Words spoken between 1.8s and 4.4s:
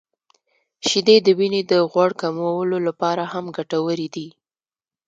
غوړ کمولو لپاره هم ګټورې دي.